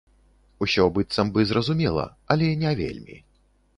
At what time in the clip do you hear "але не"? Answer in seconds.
2.37-2.71